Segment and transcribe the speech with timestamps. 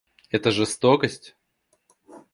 [0.31, 1.35] Это жестокость?